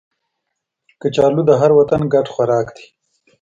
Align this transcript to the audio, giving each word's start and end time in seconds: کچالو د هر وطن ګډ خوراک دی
کچالو 1.01 1.41
د 1.49 1.51
هر 1.61 1.71
وطن 1.79 2.01
ګډ 2.13 2.25
خوراک 2.33 2.67
دی 2.75 2.85